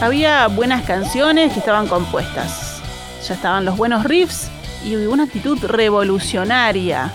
[0.00, 2.80] Había buenas canciones que estaban compuestas.
[3.26, 4.48] Ya estaban los buenos riffs
[4.84, 7.10] y una actitud revolucionaria.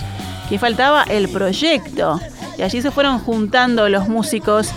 [0.50, 2.20] Que faltaba el proyecto.
[2.58, 4.70] Y allí se fueron juntando los músicos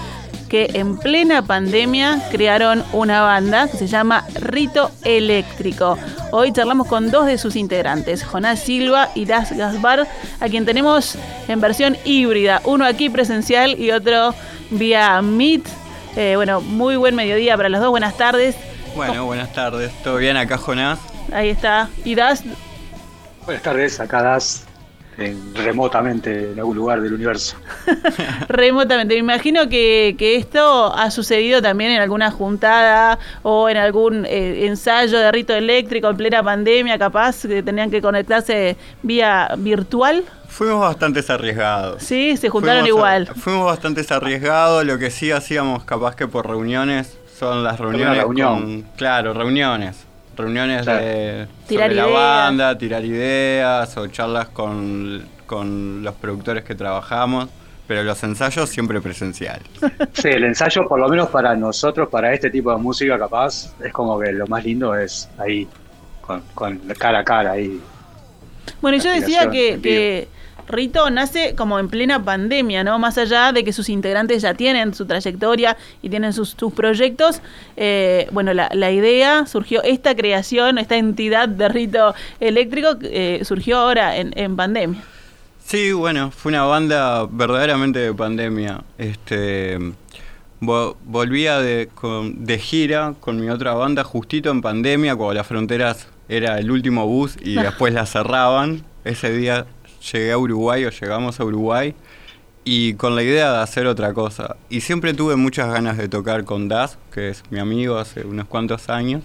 [0.48, 5.98] que en plena pandemia crearon una banda que se llama Rito Eléctrico.
[6.30, 10.06] Hoy charlamos con dos de sus integrantes, Jonás Silva y Das Gaspar,
[10.39, 11.17] a quien tenemos
[11.48, 14.33] en versión híbrida, uno aquí presencial y otro
[14.70, 15.67] vía Meet
[16.17, 18.56] eh, bueno, muy buen mediodía para los dos, buenas tardes.
[18.95, 20.98] Bueno, buenas tardes, ¿todo bien acá, Jonás?
[21.31, 21.91] Ahí está.
[22.05, 22.42] ¿Y Das?
[23.45, 24.67] Buenas tardes, acá Das,
[25.55, 27.56] remotamente en algún lugar del universo.
[28.48, 29.14] remotamente.
[29.14, 35.19] Me imagino que, esto ha sucedido también en alguna juntada o en algún eh, ensayo
[35.19, 40.25] de rito eléctrico en plena pandemia, capaz, que tenían que conectarse vía virtual.
[40.48, 42.02] Fuimos bastante arriesgados.
[42.02, 43.27] Sí, se juntaron igual.
[43.36, 48.83] fuimos bastante arriesgados, lo que sí hacíamos capaz que por reuniones son las reuniones con,
[48.97, 50.05] claro, reuniones.
[50.36, 57.48] Reuniones de tirar la banda, tirar ideas o charlas con, con los productores que trabajamos
[57.86, 59.69] pero los ensayos siempre presenciales.
[60.12, 63.92] Sí, el ensayo, por lo menos para nosotros, para este tipo de música, capaz, es
[63.92, 65.69] como que lo más lindo es ahí,
[66.20, 67.80] con, con cara a cara, ahí.
[68.80, 70.28] Bueno, y yo decía que,
[70.68, 72.98] Rito nace como en plena pandemia, ¿no?
[72.98, 77.40] Más allá de que sus integrantes ya tienen su trayectoria y tienen sus, proyectos,
[77.77, 84.16] eh, bueno, la, idea surgió, esta creación, esta entidad de Rito Eléctrico eh, surgió ahora
[84.16, 85.00] en, pandemia.
[85.64, 88.83] Sí, bueno, fue una banda verdaderamente de pandemia.
[88.98, 89.78] Este,
[90.61, 91.89] volvía de,
[92.34, 97.06] de gira con mi otra banda justito en pandemia, cuando las fronteras era el último
[97.06, 98.84] bus y después la cerraban.
[99.05, 99.66] Ese día
[100.12, 101.95] llegué a Uruguay o llegamos a Uruguay
[102.64, 104.56] y con la idea de hacer otra cosa.
[104.68, 108.46] Y siempre tuve muchas ganas de tocar con Das, que es mi amigo hace unos
[108.46, 109.22] cuantos años.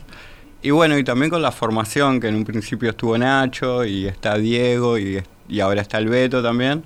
[0.61, 4.37] Y bueno, y también con la formación, que en un principio estuvo Nacho y está
[4.37, 6.83] Diego y, y ahora está el Beto también.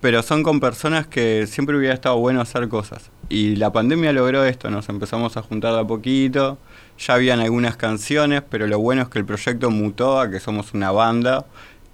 [0.00, 3.10] Pero son con personas que siempre hubiera estado bueno hacer cosas.
[3.30, 6.58] Y la pandemia logró esto, nos empezamos a juntar de a poquito.
[6.98, 10.74] Ya habían algunas canciones, pero lo bueno es que el proyecto mutó a que somos
[10.74, 11.46] una banda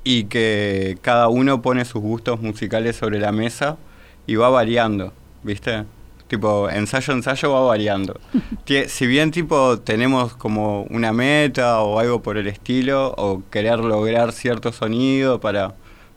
[0.03, 3.77] y que cada uno pone sus gustos musicales sobre la mesa
[4.27, 5.85] y va variando, ¿viste?
[6.27, 8.19] Tipo, ensayo ensayo va variando.
[8.89, 14.33] si bien tipo tenemos como una meta o algo por el estilo o querer lograr
[14.33, 15.75] cierto sonido para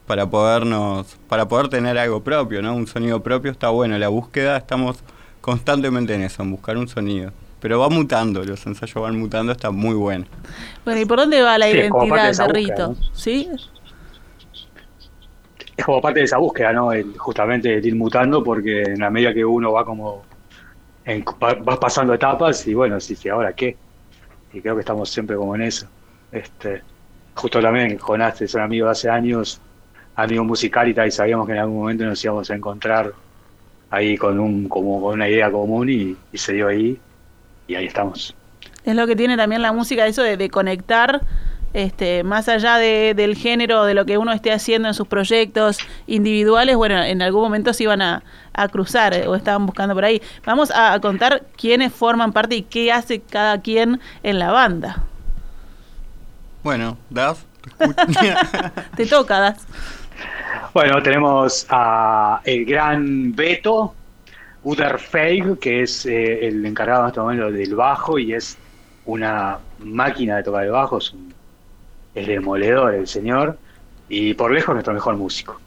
[0.10, 2.74] para podernos para poder tener algo propio, ¿no?
[2.74, 5.04] Un sonido propio está bueno, la búsqueda estamos
[5.40, 7.32] constantemente en eso, en buscar un sonido.
[7.60, 10.26] Pero va mutando, los ensayos van mutando, está muy bueno.
[10.84, 12.96] Bueno, ¿y por dónde va la identidad de, Rito?
[13.14, 13.52] ¿Sí?
[15.78, 16.90] es como parte de esa búsqueda, ¿no?
[17.20, 20.24] justamente el ir mutando, porque en la medida que uno va como.
[21.40, 23.78] vas pasando etapas y bueno, sí, sí, ahora qué.
[24.54, 25.86] Y creo que estamos siempre como en eso.
[26.32, 26.82] Este,
[27.36, 29.62] justo también Jonás es un amigo de hace años,
[30.24, 33.14] amigo musical y tal, y sabíamos que en algún momento nos íbamos a encontrar
[33.90, 37.00] ahí con un como con una idea común y, se dio ahí
[37.68, 38.36] y ahí estamos.
[38.84, 41.22] Es lo que tiene también la música, eso de conectar
[41.74, 45.78] este, más allá de, del género, de lo que uno esté haciendo en sus proyectos
[46.08, 48.24] individuales, bueno, en algún momento se iban a,
[48.72, 50.22] cruzar eh, o estaban buscando por ahí.
[50.46, 55.04] Vamos a, contar quiénes forman parte y qué hace cada quien en la banda.
[56.62, 57.46] Bueno, Das,
[58.98, 59.66] te toca, Das.
[60.74, 63.96] Bueno, tenemos a el gran Beto,
[64.64, 68.58] Uder Feig, que es eh, el encargado en este momento del bajo y es
[69.06, 71.34] una máquina de tocar el bajo, es un
[72.14, 73.58] demoledor el señor
[74.10, 75.60] y por lejos nuestro mejor músico.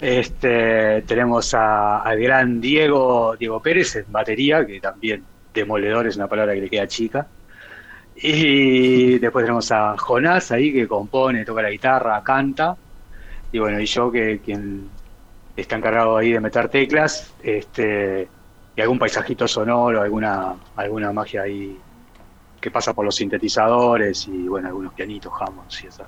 [0.00, 6.54] Este, tenemos al gran Diego, Diego Pérez en batería, que también demoledor es una palabra
[6.54, 7.26] que le queda chica.
[8.16, 12.76] Y después tenemos a Jonás ahí que compone, toca la guitarra, canta.
[13.52, 14.88] Y bueno, y yo que quien
[15.56, 18.28] está encargado ahí de meter teclas, este,
[18.76, 21.76] y algún paisajito sonoro, alguna, alguna magia ahí
[22.60, 26.06] que pasa por los sintetizadores y bueno, algunos pianitos, Hammonds y esas.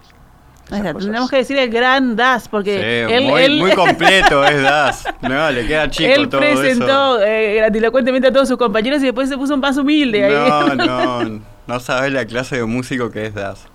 [0.70, 5.04] Tenemos que decir el gran Das, porque Sí, él, muy, él- muy completo es Das.
[5.20, 7.22] No, le queda chico él todo presentó eso.
[7.26, 10.32] eh, grandilocuentemente a todos sus compañeros y después se puso un más humilde ahí.
[10.32, 10.74] No,
[11.26, 13.66] no, no sabes la clase de músico que es Das.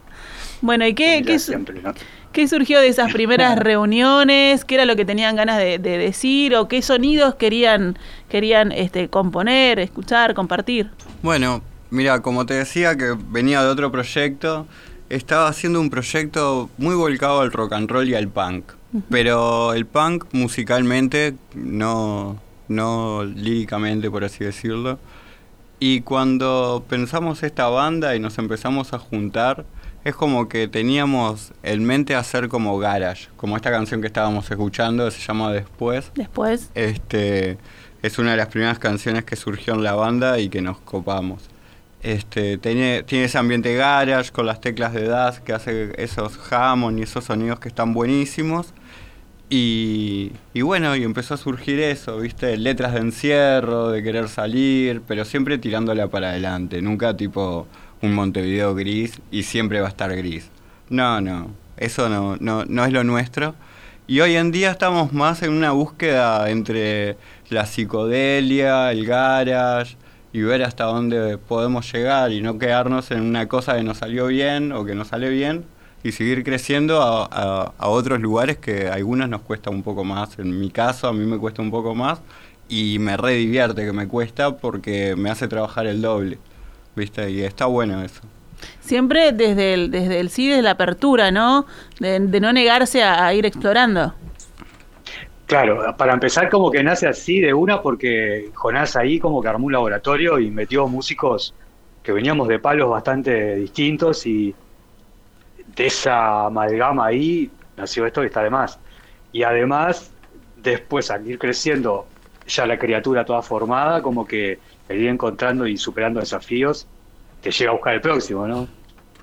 [0.61, 1.93] Bueno, ¿y qué, su- siempre, ¿no?
[2.37, 4.63] Qué surgió de esas primeras reuniones?
[4.63, 6.55] ¿Qué era lo que tenían ganas de, de decir?
[6.55, 7.97] ¿O qué sonidos querían,
[8.29, 10.91] querían este, componer, escuchar, compartir?
[11.23, 14.67] Bueno, mira, como te decía que venía de otro proyecto,
[15.09, 18.65] estaba haciendo un proyecto muy volcado al rock and roll y al punk.
[19.09, 24.99] Pero el punk musicalmente, no, no líricamente, por así decirlo.
[25.79, 29.65] Y cuando pensamos esta banda y nos empezamos a juntar,
[30.07, 35.11] es como que teníamos en mente hacer como garage, como esta canción que estábamos escuchando,
[35.11, 36.13] se llama Después.
[36.15, 37.57] Después, Este
[38.01, 41.49] es una de las primeras canciones que surgió en la banda y que nos copamos.
[42.03, 46.99] Este tiene, tiene ese ambiente garage con las teclas de DAS que hace esos Hammond
[46.99, 48.73] y esos sonidos que están buenísimos.
[49.49, 52.55] Y, y bueno, y empezó a surgir eso, ¿viste?
[52.55, 56.81] Letras de encierro, de querer salir, pero siempre tirándola para adelante.
[56.81, 57.67] Nunca tipo
[58.01, 60.49] un Montevideo gris y siempre va a estar gris.
[60.89, 63.55] No, no, eso no, no, no es lo nuestro.
[64.07, 67.17] Y hoy en día estamos más en una búsqueda entre
[67.49, 69.97] la psicodelia, el garage
[70.31, 74.27] y ver hasta dónde podemos llegar y no quedarnos en una cosa que nos salió
[74.27, 75.65] bien o que nos sale bien
[76.03, 80.03] y seguir creciendo a, a- a otros lugares que a algunos nos cuesta un poco
[80.05, 80.37] más.
[80.39, 82.19] En mi caso, a mí me cuesta un poco más
[82.69, 86.37] y me re divierte que me cuesta porque me hace trabajar el doble.
[86.97, 87.29] ¿Viste?
[87.31, 88.21] Y está bueno eso.
[88.79, 91.65] siempre desde el, desde el sí, desde la apertura, ¿no?
[91.99, 94.15] De, de no negarse a, a ir explorando.
[95.45, 99.67] Claro, para empezar como que nace así de una porque Jonás ahí como que armó
[99.67, 101.55] un laboratorio y metió músicos
[102.03, 104.57] que veníamos de palos bastante distintos y
[105.75, 108.79] de esa amalgama ahí nació esto que está de más.
[109.31, 110.13] Y además,
[110.55, 112.11] después al ir creciendo
[112.47, 116.87] ya la criatura toda formada, como que el ir encontrando y superando desafíos,
[117.41, 118.67] te llega a buscar el próximo, ¿no?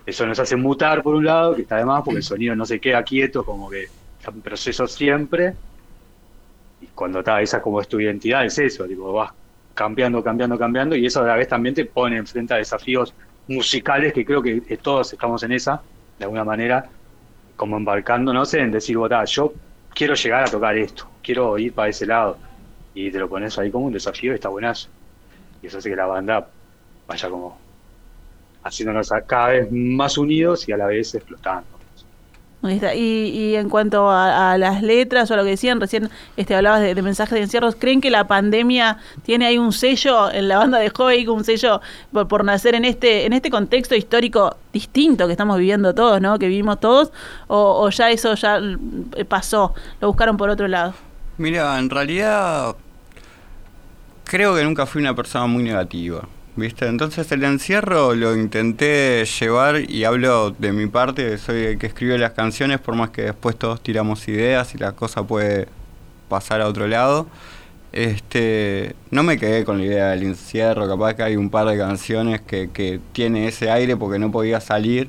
[0.06, 2.66] Eso nos hace mutar por un lado, que está de más porque el sonido no
[2.66, 3.84] se queda quieto, como que
[4.18, 5.54] está en proceso siempre
[6.80, 9.32] y cuando está esa como es tu identidad es eso, tipo, vas
[9.72, 13.14] cambiando, cambiando, cambiando y eso a la vez también te pone enfrente a desafíos
[13.48, 15.82] musicales que creo que todos estamos en esa,
[16.18, 16.88] de alguna manera,
[17.56, 19.52] como embarcándonos en decir, "Botá, yo
[19.94, 22.38] quiero llegar a tocar esto, quiero ir para ese lado
[22.92, 24.88] y te lo pones ahí como un desafío y está buenazo.
[25.64, 26.46] Y eso hace que la banda
[27.08, 27.56] vaya como
[28.62, 31.66] haciéndonos cada vez más unidos y a la vez explotando.
[32.62, 32.94] Ahí está.
[32.94, 33.00] Y,
[33.30, 36.82] y en cuanto a, a las letras o a lo que decían, recién este, hablabas
[36.82, 40.58] de, de mensajes de encierros, ¿creen que la pandemia tiene ahí un sello en la
[40.58, 41.80] banda de Joey, un sello
[42.12, 46.38] por, por nacer en este, en este contexto histórico distinto que estamos viviendo todos, ¿no?
[46.38, 47.10] Que vivimos todos,
[47.46, 48.60] o, o ya eso ya
[49.28, 50.92] pasó, lo buscaron por otro lado?
[51.38, 52.76] Mira, en realidad
[54.24, 56.26] creo que nunca fui una persona muy negativa,
[56.56, 56.86] ¿viste?
[56.86, 62.18] Entonces el encierro lo intenté llevar y hablo de mi parte, soy el que escribe
[62.18, 65.68] las canciones, por más que después todos tiramos ideas y la cosa puede
[66.28, 67.26] pasar a otro lado.
[67.92, 71.78] Este, no me quedé con la idea del encierro, capaz que hay un par de
[71.78, 75.08] canciones que, que tiene ese aire porque no podía salir.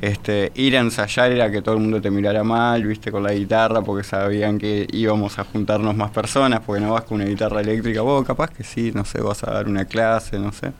[0.00, 3.32] Este, ir a ensayar era que todo el mundo te mirara mal, viste, con la
[3.32, 7.60] guitarra, porque sabían que íbamos a juntarnos más personas, porque no vas con una guitarra
[7.60, 10.72] eléctrica, vos capaz que sí, no sé, vas a dar una clase, no sé.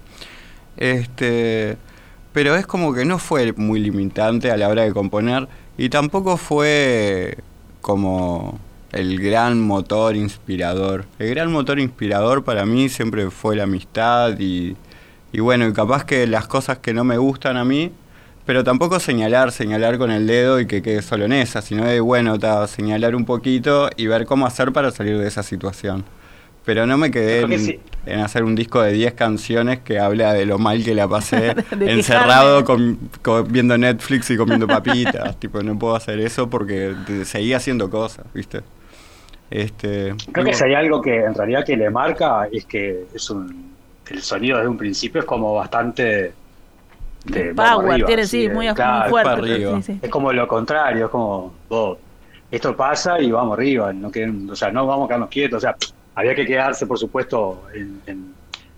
[0.76, 1.76] Este,
[2.32, 6.36] pero es como que no fue muy limitante a la hora de componer y tampoco
[6.36, 7.38] fue
[7.80, 8.58] como
[8.90, 11.06] el gran motor inspirador.
[11.18, 14.76] El gran motor inspirador para mí siempre fue la amistad y,
[15.32, 17.92] y bueno, y capaz que las cosas que no me gustan a mí,
[18.46, 22.00] pero tampoco señalar, señalar con el dedo y que quede solo en esa, sino de,
[22.00, 26.04] bueno, ta, señalar un poquito y ver cómo hacer para salir de esa situación.
[26.64, 27.80] Pero no me quedé que en, sí.
[28.06, 31.54] en hacer un disco de 10 canciones que habla de lo mal que la pasé
[31.80, 35.38] encerrado con, con- viendo Netflix y comiendo papitas.
[35.40, 38.62] tipo, no puedo hacer eso porque seguía haciendo cosas, ¿viste?
[39.50, 43.28] Este, Creo que si hay algo que en realidad que le marca es que es
[43.30, 43.74] un
[44.10, 46.32] el sonido desde un principio es como bastante
[47.24, 48.68] de Power, arriba, tiene de- muy,
[49.10, 49.30] fuerte.
[49.76, 49.98] sí, sí.
[50.02, 51.98] Es como lo contrario, es como vos,
[52.50, 55.60] esto pasa y vamos arriba, no queden- o sea, no vamos a quedarnos quietos, o
[55.60, 55.76] sea,
[56.14, 58.34] había que quedarse por supuesto en, en-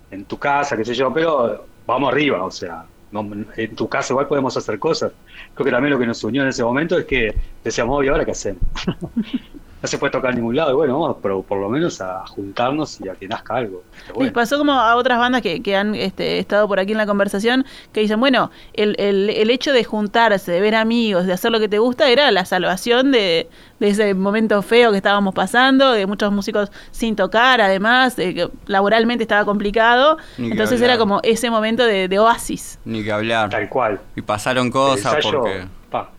[0.09, 4.13] en tu casa, qué sé yo, pero vamos arriba, o sea, no- en tu casa
[4.13, 5.11] igual podemos hacer cosas.
[5.53, 8.23] Creo que también lo que nos unió en ese momento es que decíamos, ¿y ahora
[8.25, 8.61] qué hacemos?
[9.81, 10.71] no se puede tocar en ningún lado.
[10.71, 13.83] Y bueno, vamos pero por lo menos a juntarnos y a que nazca algo.
[14.19, 17.05] Les pasó como a otras bandas que, que han este, estado por aquí en la
[17.05, 21.51] conversación, que dicen, bueno, el, el, el, hecho de juntarse, de ver amigos, de hacer
[21.51, 23.47] lo que te gusta, era la salvación de,
[23.79, 28.49] de ese momento feo que estábamos pasando, de muchos músicos sin tocar, además, de que
[28.65, 30.17] laboralmente estaba complicado.
[30.37, 32.79] Entonces era como ese momento de, de, oasis.
[32.85, 33.49] Ni que hablar.
[33.49, 33.99] Tal cual.
[34.15, 35.65] Y pasaron cosas porque...
[35.89, 36.09] Pa.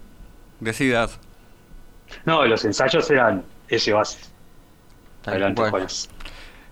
[0.60, 1.18] Decidas.
[2.24, 4.30] No, los ensayos eran ese oasis.
[5.24, 5.86] Adelante, bueno.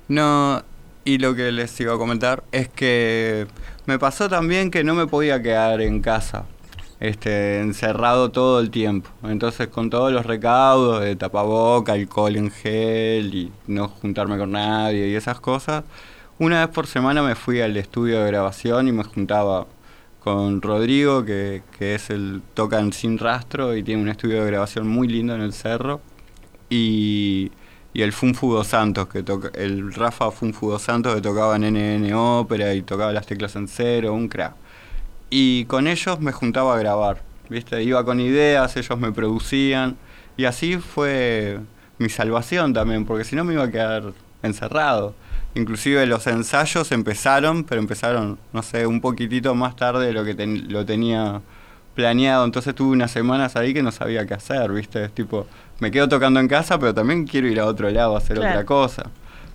[0.09, 0.63] No,
[1.05, 3.47] y lo que les iba a comentar es que
[3.87, 6.45] me pasó también que no me podía quedar en casa,
[7.01, 9.11] este, encerrado todo el tiempo.
[9.25, 15.09] Entonces con todos los recaudos de tapaboca, alcohol en gel y no juntarme con nadie
[15.09, 15.85] y esas cosas,
[16.39, 19.67] una vez por semana me fui al estudio de grabación y me juntaba
[20.27, 24.51] con Rodrigo, que, que es el toca en Sin Rastro y tiene un estudio de
[24.51, 26.01] grabación muy lindo en el cerro.
[26.69, 27.53] Y,
[27.95, 31.73] y el Funfu Dos Santos, que toca, el Rafa Funfu Dos Santos que tocaba en
[31.73, 34.57] NN Ópera y tocaba las teclas en cero, un crack.
[35.31, 37.81] Y con ellos me juntaba a grabar, ¿viste?
[37.85, 39.97] Iba con ideas, ellos me producían.
[40.37, 41.61] Y así fue
[41.99, 45.15] mi salvación también, porque si no me iba a quedar encerrado.
[45.57, 50.35] Inclusive los ensayos empezaron, pero empezaron, no sé, un poquitito más tarde de lo que
[50.35, 51.41] ten, lo tenía
[51.95, 52.45] planeado.
[52.45, 55.09] Entonces tuve unas semanas ahí que no sabía qué hacer, ¿viste?
[55.09, 55.47] Tipo,
[55.81, 58.51] me quedo tocando en casa, pero también quiero ir a otro lado a hacer claro.
[58.51, 59.11] otra cosa,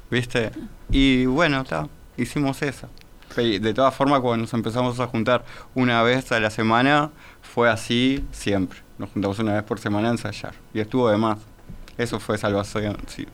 [0.10, 0.51] ¿viste?
[0.89, 2.89] Y bueno, está, hicimos eso.
[3.36, 7.12] De todas formas, cuando nos empezamos a juntar una vez a la semana,
[7.43, 8.79] fue así siempre.
[8.98, 10.55] Nos juntamos una vez por semana a ensayar.
[10.74, 11.38] Y estuvo de más.
[11.96, 13.27] Eso fue salvación, sí.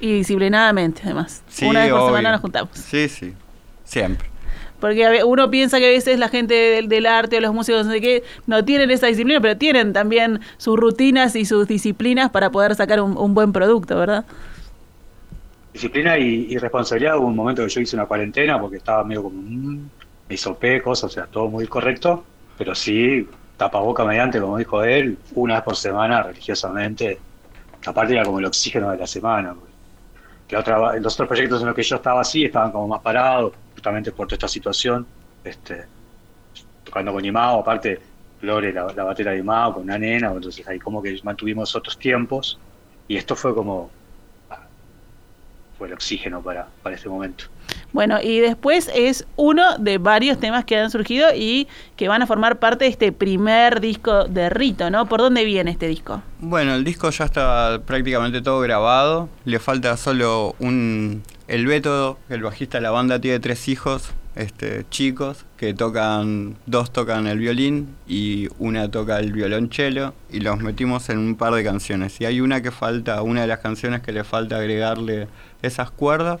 [0.00, 1.42] Y disciplinadamente, además.
[1.48, 2.08] Sí, Una vez por obvio.
[2.08, 2.70] semana nos juntamos.
[2.74, 3.34] Sí, sí.
[3.84, 4.28] Siempre.
[4.80, 7.92] Porque uno piensa que a veces la gente del, del, arte o los músicos no
[7.92, 12.50] sé qué no tienen esa disciplina, pero tienen también sus rutinas y sus disciplinas para
[12.50, 14.24] poder sacar un, un buen producto, ¿verdad?
[15.74, 17.18] Disciplina y, y, responsabilidad.
[17.18, 19.88] Hubo un momento que yo hice una cuarentena porque estaba medio como mmm,
[20.28, 22.24] me hisopé, cosas, o sea, todo muy correcto,
[22.56, 27.18] pero sí, tapaboca mediante, como dijo él, una vez por semana religiosamente.
[27.84, 29.54] Aparte era como el oxígeno de la semana.
[30.50, 34.26] Los otros proyectos en los que yo estaba así estaban como más parados, justamente por
[34.26, 35.06] toda esta situación.
[35.44, 35.84] Este,
[36.84, 38.00] tocando con Imao, aparte
[38.42, 41.98] Lore, la, la batera de Imao, con una nena, entonces ahí como que mantuvimos otros
[41.98, 42.58] tiempos.
[43.08, 43.90] Y esto fue como
[45.80, 47.44] fue el oxígeno para, para este momento.
[47.92, 52.26] Bueno, y después es uno de varios temas que han surgido y que van a
[52.26, 55.06] formar parte de este primer disco de Rito, ¿no?
[55.06, 56.22] ¿Por dónde viene este disco?
[56.38, 61.22] Bueno, el disco ya está prácticamente todo grabado, le falta solo un...
[61.48, 66.92] El Beto, el bajista de la banda, tiene tres hijos este, chicos que tocan, dos
[66.92, 71.64] tocan el violín y una toca el violonchelo y los metimos en un par de
[71.64, 72.20] canciones.
[72.20, 75.28] Y hay una que falta, una de las canciones que le falta agregarle
[75.62, 76.40] esas cuerdas,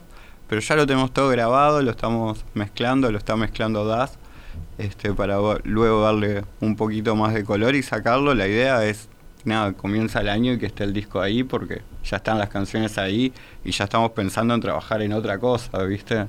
[0.50, 4.18] pero ya lo tenemos todo grabado, lo estamos mezclando, lo está mezclando Das,
[4.78, 8.34] este, para luego darle un poquito más de color y sacarlo.
[8.34, 9.08] La idea es,
[9.44, 12.98] nada, comienza el año y que esté el disco ahí porque ya están las canciones
[12.98, 13.32] ahí
[13.64, 16.26] y ya estamos pensando en trabajar en otra cosa, ¿viste?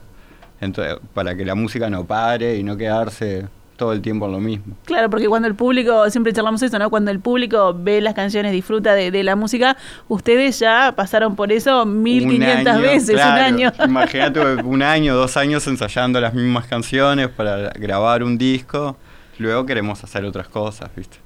[0.59, 4.39] Entonces, para que la música no pare y no quedarse todo el tiempo en lo
[4.39, 4.75] mismo.
[4.85, 6.89] Claro, porque cuando el público, siempre charlamos eso, ¿no?
[6.89, 9.75] Cuando el público ve las canciones, disfruta de, de la música,
[10.07, 13.31] ustedes ya pasaron por eso 1500 un veces, claro.
[13.33, 13.73] un año.
[13.85, 18.97] Imagínate un año, dos años ensayando las mismas canciones para grabar un disco.
[19.39, 21.17] Luego queremos hacer otras cosas, ¿viste?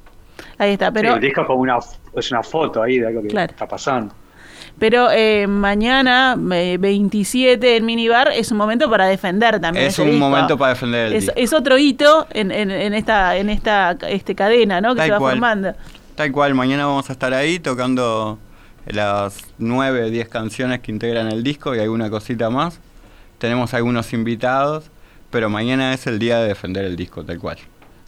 [0.57, 1.09] Ahí está, pero...
[1.09, 1.77] Sí, el disco es como una,
[2.15, 3.51] es una foto ahí de algo que claro.
[3.51, 4.15] está pasando.
[4.77, 9.85] Pero eh, mañana, eh, 27, el minibar es un momento para defender también.
[9.85, 10.19] Es un disco.
[10.19, 11.39] momento para defender el es, disco.
[11.39, 14.93] es otro hito en, en, en, esta en esta este cadena ¿no?
[14.93, 15.31] que Tal se va cual.
[15.33, 15.73] formando.
[16.15, 18.37] Tal cual, mañana vamos a estar ahí tocando
[18.85, 22.79] las 9, 10 canciones que integran el disco y alguna cosita más.
[23.37, 24.91] Tenemos algunos invitados,
[25.29, 27.57] pero mañana es el día de defender el disco, tal cual.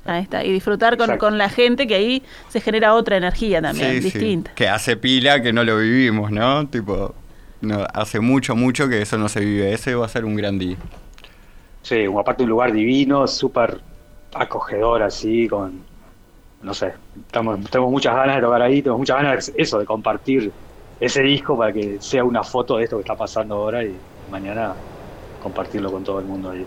[0.08, 3.96] Ahí está, y disfrutar con, con, la gente, que ahí se genera otra energía también,
[3.96, 4.52] sí, distinta.
[4.52, 4.56] Sí.
[4.56, 6.68] Que hace pila que no lo vivimos, ¿no?
[6.68, 7.14] Tipo,
[7.62, 9.74] no, hace mucho, mucho que eso no se vive.
[9.74, 10.78] Ese va a ser un gran día.
[11.82, 13.80] Sí, aparte un lugar divino, súper
[14.34, 15.82] acogedor así, con,
[16.62, 16.94] no sé,
[17.26, 20.52] estamos, tenemos muchas ganas de tocar ahí, tenemos muchas ganas de eso, de compartir
[21.00, 23.96] ese disco para que sea una foto de esto que está pasando ahora y
[24.32, 24.74] mañana
[25.42, 26.66] compartirlo con todo el mundo ahí.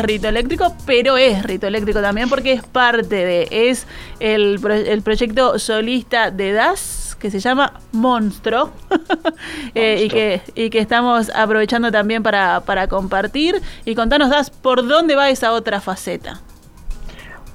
[0.00, 3.86] Es rito eléctrico, pero es rito eléctrico también porque es parte de, es
[4.18, 8.72] el, el proyecto solista de Das que se llama Monstro,
[9.74, 13.60] eh, y, que, y que estamos aprovechando también para, para compartir.
[13.84, 16.40] Y contanos, Das, ¿por dónde va esa otra faceta?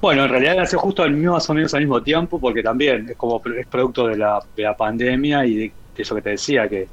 [0.00, 3.08] Bueno, en realidad nació justo al mismo, más o menos al mismo tiempo, porque también
[3.10, 6.68] es como es producto de la, de la pandemia y de, eso que te decía,
[6.68, 6.86] que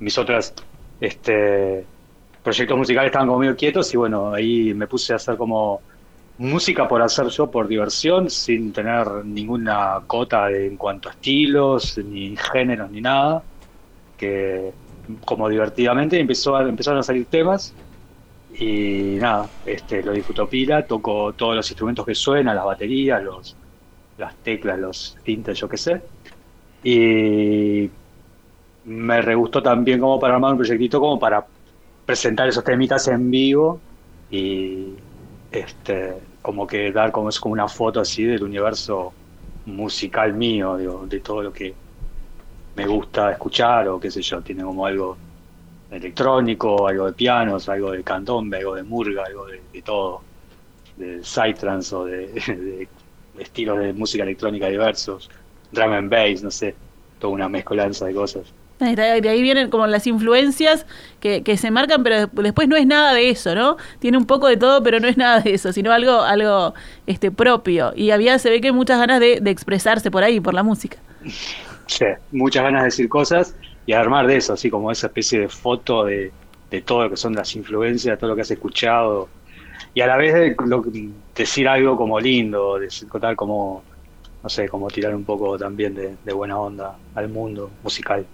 [0.00, 0.52] mis otras
[1.00, 1.86] este,
[2.48, 5.82] proyectos musicales estaban como medio quietos y bueno, ahí me puse a hacer como
[6.38, 12.36] música por hacer yo por diversión, sin tener ninguna cota en cuanto a estilos, ni
[12.36, 13.42] géneros, ni nada,
[14.16, 14.72] que
[15.26, 17.74] como divertidamente empezó a, empezaron a salir temas
[18.58, 23.56] y nada, este, lo disfruto pila, toco todos los instrumentos que suenan, las baterías, los,
[24.16, 26.00] las teclas, los tintes, yo qué sé.
[26.82, 27.90] Y
[28.86, 31.44] me re gustó también como para armar un proyectito como para
[32.08, 33.82] presentar esos temitas en vivo
[34.30, 34.94] y
[35.50, 39.12] este como que dar como es como una foto así del universo
[39.66, 41.74] musical mío, digo, de todo lo que
[42.76, 45.18] me gusta escuchar o qué sé yo, tiene como algo
[45.90, 50.22] electrónico, algo de pianos, algo de candombe, algo de murga, algo de, todo,
[50.96, 52.88] de psytrance o de,
[53.38, 55.28] estilos de música electrónica diversos,
[55.70, 56.74] drum and bass, no sé,
[57.18, 58.54] toda una mezcolanza de cosas.
[58.78, 60.86] De ahí vienen como las influencias
[61.20, 63.76] que, que, se marcan, pero después no es nada de eso, ¿no?
[63.98, 66.74] Tiene un poco de todo, pero no es nada de eso, sino algo, algo
[67.06, 67.92] este propio.
[67.96, 70.98] Y había, se ve que muchas ganas de, de expresarse por ahí, por la música.
[71.86, 73.54] Sí, muchas ganas de decir cosas
[73.88, 76.30] y armar de eso, así como esa especie de foto de,
[76.84, 79.30] todo lo que son las influencias, todo lo que has escuchado,
[79.94, 80.54] y a la vez de,
[81.34, 83.82] decir algo como lindo, decir tal como,
[84.42, 88.26] no sé, como tirar un poco también de, buena onda al mundo musical.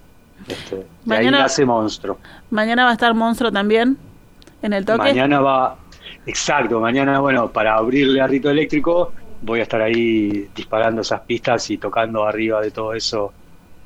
[0.49, 2.19] Este, mañana, ahí nace Monstruo.
[2.51, 3.97] Mañana va a estar Monstruo también
[4.63, 4.99] en el toque.
[4.99, 5.77] Mañana va,
[6.27, 11.71] exacto, mañana, bueno, para abrirle a Rito Eléctrico, voy a estar ahí disparando esas pistas
[11.71, 13.33] y tocando arriba de todo eso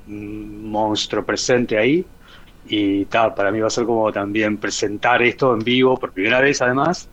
[0.08, 2.04] monstruo presente ahí.
[2.66, 6.40] Y tal, para mí va a ser como también presentar esto en vivo por primera
[6.40, 7.08] vez además.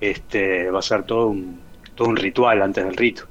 [0.00, 1.60] Este va a ser todo un,
[1.94, 3.24] todo un ritual antes del rito.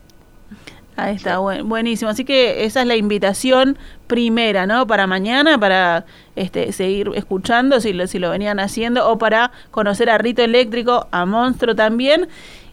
[0.96, 2.12] Ahí está, buenísimo.
[2.12, 3.78] Así que esa es la invitación
[4.08, 4.86] primera, ¿no?
[4.86, 10.10] Para mañana, para este, seguir escuchando si lo, si lo venían haciendo, o para conocer
[10.10, 12.28] a Rito Eléctrico, a Monstruo también.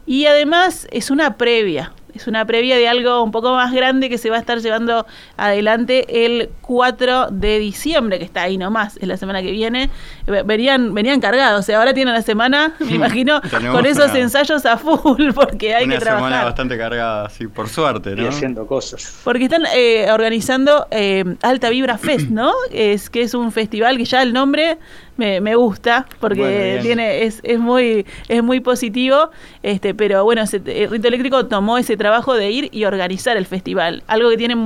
[0.06, 4.18] Y además es una previa, es una previa de algo un poco más grande que
[4.18, 9.08] se va a estar llevando adelante el 4 de diciembre, que está ahí nomás, es
[9.08, 9.90] la semana que viene.
[10.26, 13.40] Venían, venían cargados, o ahora tienen la semana, me imagino,
[13.72, 16.22] con esos ensayos a full, porque hay que trabajar.
[16.22, 18.22] Una semana bastante cargada, sí, por suerte, ¿no?
[18.22, 19.20] Y haciendo cosas.
[19.24, 22.52] Porque están eh, organizando eh, Alta Vibra Fest, ¿no?
[22.72, 24.78] Es que es un festival que ya el nombre
[25.20, 29.30] me, me gusta porque tiene es, es muy es muy positivo
[29.62, 34.02] este pero bueno el Rito Eléctrico tomó ese trabajo de ir y organizar el festival
[34.06, 34.56] algo que tiene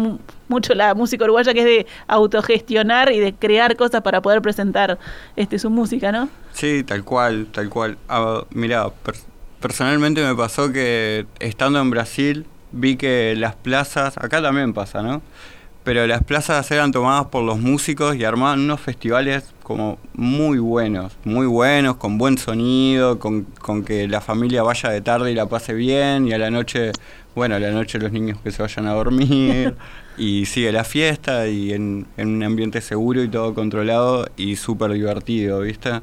[0.49, 4.97] mucho la música uruguaya que es de autogestionar y de crear cosas para poder presentar
[5.35, 7.99] este su música no sí tal cual tal cual.
[8.09, 8.87] Ah, mira
[9.61, 15.21] personalmente me pasó que estando en Brasil vi que las plazas acá también pasa no
[15.85, 21.13] pero las plazas eran tomadas por los músicos y armaban unos festivales como muy buenos,
[21.25, 23.45] muy buenos, con buen sonido, con,
[23.85, 26.93] que la familia vaya de tarde y la pase bien, y a la noche,
[27.35, 29.75] bueno, a la noche los niños que se vayan a dormir,
[30.17, 35.61] y sigue la fiesta, y en, un ambiente seguro y todo controlado, y súper divertido,
[35.61, 36.01] ¿viste?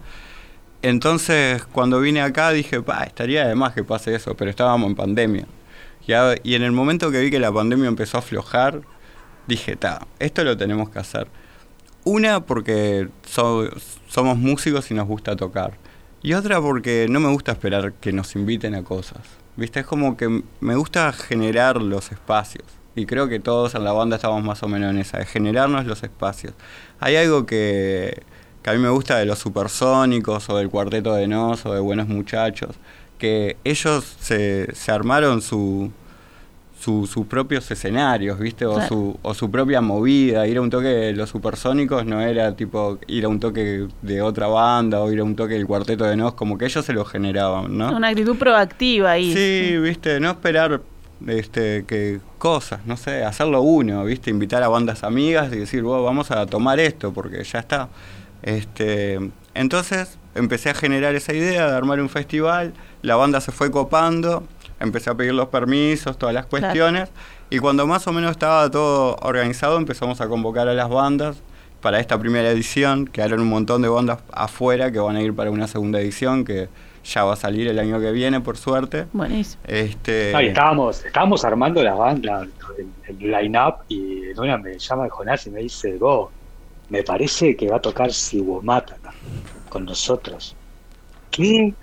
[0.83, 4.95] Entonces, cuando vine acá dije, pa, estaría de más que pase eso, pero estábamos en
[4.95, 5.47] pandemia.
[6.43, 8.81] y en el momento que vi que la pandemia empezó a aflojar,
[9.47, 11.27] dije, ta, esto lo tenemos que hacer.
[12.03, 15.73] Una, porque somos músicos y nos gusta tocar.
[16.23, 19.21] Y otra, porque no me gusta esperar que nos inviten a cosas.
[19.55, 19.81] ¿Viste?
[19.81, 22.65] Es como que me gusta generar los espacios.
[22.95, 25.85] Y creo que todos en la banda estamos más o menos en esa, de generarnos
[25.85, 26.53] los espacios.
[26.99, 28.23] Hay algo que,
[28.63, 31.79] que a mí me gusta de los supersónicos o del cuarteto de Nos o de
[31.79, 32.75] Buenos Muchachos,
[33.17, 35.91] que ellos se, se armaron su,
[36.81, 38.65] sus propios escenarios, ¿viste?
[38.65, 40.47] O, su, o su propia movida.
[40.47, 44.21] Ir a un toque de los supersónicos no era tipo ir a un toque de
[44.21, 46.93] otra banda o ir a un toque del cuarteto de Nos, como que ellos se
[46.93, 47.95] lo generaban, ¿no?
[47.95, 49.31] Una actitud proactiva ahí.
[49.33, 50.19] Sí, ¿viste?
[50.19, 50.81] No esperar
[51.27, 54.31] este, que cosas, no sé, hacerlo uno, ¿viste?
[54.31, 57.89] Invitar a bandas amigas y decir, vamos a tomar esto porque ya está.
[58.41, 59.19] Este,
[59.53, 64.47] entonces empecé a generar esa idea de armar un festival, la banda se fue copando
[64.81, 67.09] empecé a pedir los permisos, todas las cuestiones,
[67.49, 71.41] y cuando más o menos estaba todo organizado empezamos a convocar a las bandas
[71.81, 75.33] para esta primera edición, que quedaron un montón de bandas afuera que van a ir
[75.33, 76.69] para una segunda edición, que,
[77.03, 79.05] ya va a salir el año que viene, por suerte.
[79.11, 79.61] Buenísimo.
[79.67, 85.47] Este, estábamos, estábamos armando la banda, el, el line-up, y en una me llama Jonás
[85.47, 86.29] y me dice, vos,
[86.89, 88.97] me parece que va a tocar Siwomata
[89.69, 90.55] con nosotros.
[91.29, 91.73] ¿Qué?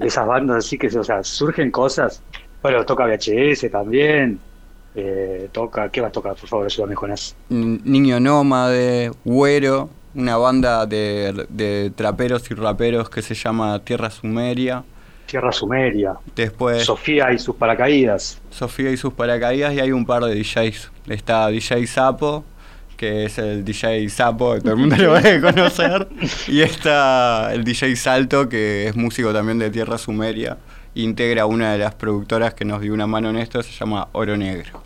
[0.00, 2.22] Esas bandas así que, o sea, surgen cosas.
[2.62, 4.38] Bueno, toca VHS también.
[4.94, 6.34] Eh, toca, ¿qué va a tocar?
[6.34, 7.36] Por favor, ayúdame, Jonás.
[7.48, 14.82] Niño Nómade, Güero, una banda de, de traperos y raperos que se llama Tierra Sumeria.
[15.30, 16.14] Tierra Sumeria.
[16.34, 18.42] Después Sofía y sus paracaídas.
[18.50, 20.90] Sofía y sus paracaídas y hay un par de DJs.
[21.06, 22.44] Está DJ Sapo,
[23.00, 26.06] que es el DJ Sapo, que todo el mundo lo a conocer.
[26.48, 30.58] y está el DJ Salto, que es músico también de Tierra Sumeria.
[30.94, 34.36] Integra una de las productoras que nos dio una mano en esto, se llama Oro
[34.36, 34.82] Negro.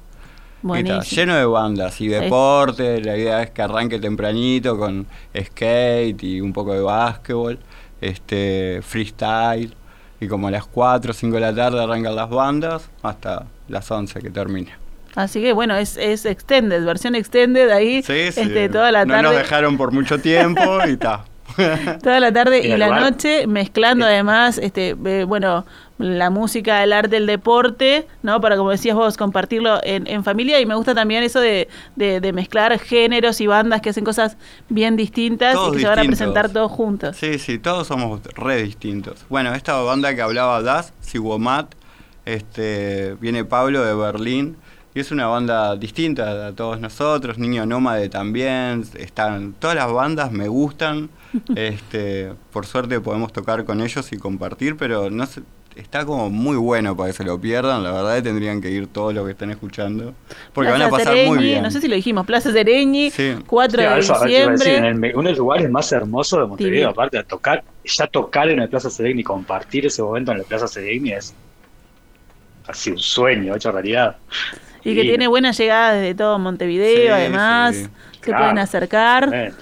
[0.77, 3.01] Está lleno de bandas y deporte.
[3.01, 7.59] La idea es que arranque tempranito con skate y un poco de básquetbol,
[8.01, 9.75] este, freestyle.
[10.21, 13.91] Y como a las 4 o 5 de la tarde arrancan las bandas hasta las
[13.91, 14.84] 11 que termine.
[15.15, 18.41] Así que bueno, es, es extended, versión extended ahí, Sí, sí.
[18.41, 19.39] este, toda la no nos tarde.
[19.39, 21.25] dejaron por mucho tiempo y está.
[22.03, 25.65] Toda la tarde Y la lugar- noche, mezclando además, este, eh, bueno,
[25.99, 28.41] la música, el arte, el deporte, ¿no?
[28.41, 30.59] Para, como decías vos, compartirlo en, en familia.
[30.59, 34.37] Y me gusta también eso de, de- de mezclar géneros y bandas que hacen cosas
[34.69, 37.17] bien distintas Todos y que se van a presentar todos juntos.
[37.17, 39.25] Sí, sí, todos somos re distintos.
[39.29, 41.73] Bueno, esta banda que hablaba Das, Siwomat,
[42.25, 44.57] este, viene Pablo de Berlín
[44.95, 50.31] y es una banda distinta a todos nosotros, Niño Nómade también, están todas las bandas
[50.33, 51.09] me gustan.
[51.57, 55.43] Este, por suerte podemos tocar con ellos y compartir, pero no sé,
[55.75, 58.87] está como muy bueno para que se lo pierdan, la verdad que tendrían que ir
[58.87, 60.15] todos los que están escuchando,
[60.53, 61.63] porque van a pasar muy Sereñi, bien.
[61.65, 63.35] No sé si lo dijimos, Plaza Sereñi, Sí.
[63.49, 64.77] 4 Sí, a de eso- a decir, diciembre.
[64.77, 68.49] en el uno de los lugares más hermosos de Montevideo, aparte de tocar, ya tocar
[68.49, 71.35] en la Plaza Sedegni, compartir ese momento en la Plaza Sedegni es
[72.69, 74.19] así un sueño hecho realidad.
[74.85, 77.75] Y que tiene buena llegada desde todo Montevideo, Sí, además.
[77.77, 77.83] sí.
[77.85, 79.53] Se Claro, pueden acercar.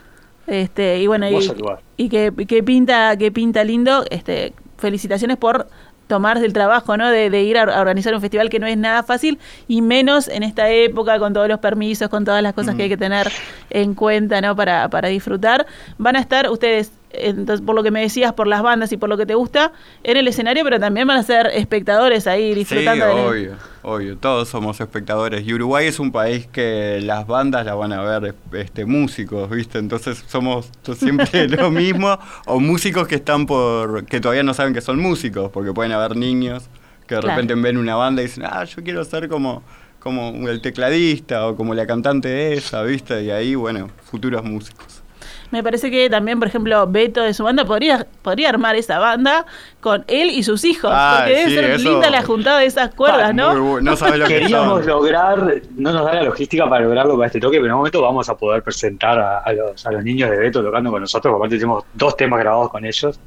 [0.46, 1.48] Este, y bueno, y,
[1.96, 5.68] y que, que pinta, que pinta lindo, este, felicitaciones por
[6.08, 7.08] tomarse el trabajo, ¿no?
[7.10, 10.28] De, de ir a, a organizar un festival que no es nada fácil, y menos
[10.28, 13.30] en esta época, con todos los permisos, con todas las cosas que hay que tener
[13.70, 14.54] en cuenta, ¿no?
[14.54, 15.64] Para, para disfrutar.
[15.96, 19.08] Van a estar ustedes, entonces, por lo que me decías, por las bandas y por
[19.08, 23.06] lo que te gusta, en el escenario, pero también van a ser espectadores ahí disfrutando
[23.06, 24.16] Sí, obvio, obvio.
[24.16, 25.46] Todos somos espectadores.
[25.46, 29.78] Y Uruguay es un país que las bandas las van a ver este, músicos, ¿viste?
[29.78, 32.18] Entonces somos siempre lo mismo.
[32.46, 34.04] O músicos que están por.
[34.06, 36.64] que todavía no saben que son músicos, porque pueden haber niños
[37.06, 37.36] que de Claro.
[37.36, 39.62] repente ven una banda y dicen, ah, yo quiero ser como,
[39.98, 43.22] como el tecladista o como la cantante esa, ¿viste?
[43.24, 45.02] Y ahí, bueno, futuros músicos.
[45.52, 49.46] Me parece que también, por ejemplo, Beto de su banda podría, podría armar esa banda
[49.80, 50.90] con él y sus hijos.
[50.92, 53.54] Ay, porque debe sí, ser eso- linda la juntada de esas cuerdas, ¿no?
[53.54, 54.86] Muy no sabes lo que Queríamos son.
[54.88, 58.02] lograr, no nos da la logística para lograrlo para este toque, pero en un momento
[58.02, 61.30] vamos a poder presentar a, a los, a los niños de Beto tocando con nosotros,
[61.30, 63.20] porque aparte tenemos dos temas grabados con ellos.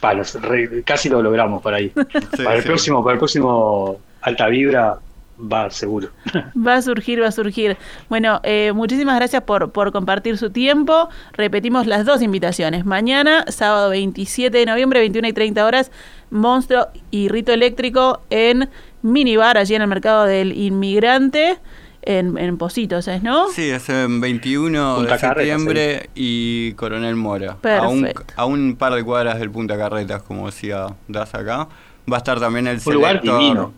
[0.00, 1.88] Para los re- casi lo logramos por ahí.
[1.88, 2.68] para el sí.
[2.68, 4.98] próximo, para el próximo Alta Vibra
[5.40, 6.08] va seguro.
[6.56, 7.76] Va a surgir, va a surgir.
[8.08, 11.08] Bueno, eh, muchísimas gracias por, por compartir su tiempo.
[11.32, 12.84] Repetimos las dos invitaciones.
[12.84, 15.90] Mañana, sábado 27 de noviembre, 21 y 30 horas,
[16.30, 18.68] Monstruo y Rito Eléctrico en
[19.02, 21.58] Minibar, allí en el mercado del inmigrante,
[22.02, 23.48] en, en Positos, ¿es, no?
[23.50, 27.56] Sí, es en 21 Punta de Carretas, septiembre y Coronel Mora.
[27.62, 28.34] A un, Perfecto.
[28.36, 31.68] a un par de cuadras del Punta Carretas, como decía Das acá.
[32.10, 33.40] Va a estar también el Un lugar selector.
[33.40, 33.72] divino.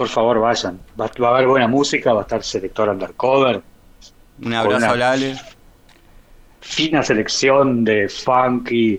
[0.00, 0.80] Por favor, vayan.
[0.98, 3.60] Va, va a haber buena música, va a estar selector undercover,
[4.42, 5.36] Un abrazo a Lale.
[6.62, 8.98] fina selección de funky,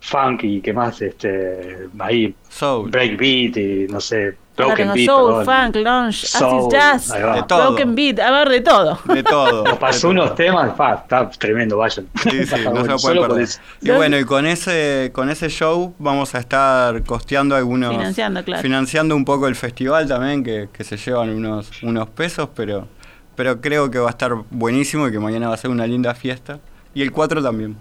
[0.00, 1.00] funky, ¿qué más?
[1.00, 2.90] Este, ahí, Soul.
[2.90, 5.06] breakbeat y no sé, broken tengo beat.
[5.06, 5.64] soul, perdón.
[5.64, 7.12] funk, lounge, Soul, acid jazz,
[7.48, 8.98] broken beat, a ver, de todo.
[9.04, 9.64] De todo.
[9.64, 10.10] Nos pasó todo.
[10.12, 12.06] unos temas, pa, está tremendo, vayan.
[12.22, 13.42] Sí, sí, no se bueno, lo solo pueden perder.
[13.44, 13.60] eso.
[13.80, 17.90] Y bueno, y con ese, con ese show vamos a estar costeando algunos.
[17.90, 18.62] Financiando, claro.
[18.62, 22.86] Financiando un poco el festival también, que, que se llevan unos, unos pesos, pero,
[23.34, 26.14] pero creo que va a estar buenísimo y que mañana va a ser una linda
[26.14, 26.58] fiesta.
[26.94, 27.76] Y el 4 también.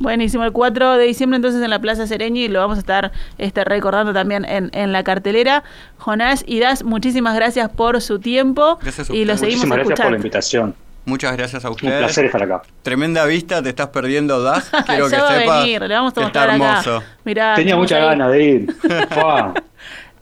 [0.00, 3.64] Buenísimo, el 4 de diciembre entonces en la Plaza Sereñi lo vamos a estar este,
[3.64, 5.64] recordando también en, en la cartelera.
[5.98, 9.84] Jonás y Das, muchísimas gracias por su tiempo Gracias a y lo seguimos Muchísimas gracias
[9.84, 10.16] por la escuchando.
[10.16, 10.74] invitación.
[11.04, 11.98] Muchas gracias a Un ustedes.
[11.98, 12.62] placer estar acá.
[12.82, 14.70] Tremenda vista, te estás perdiendo, Das.
[14.86, 16.80] Quiero que ya va a sepas venir, le vamos a que mostrar está acá.
[16.90, 17.06] hermoso.
[17.24, 18.76] Mirá, Tenía muchas ganas de ir.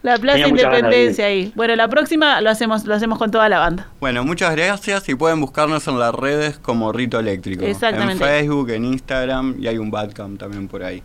[0.06, 1.52] La Plaza Independencia ahí.
[1.56, 3.88] Bueno, la próxima lo hacemos, lo hacemos con toda la banda.
[3.98, 7.64] Bueno, muchas gracias y pueden buscarnos en las redes como Rito Eléctrico.
[7.64, 8.12] Exactamente.
[8.12, 11.02] En Facebook, en Instagram y hay un Badcamp también por ahí.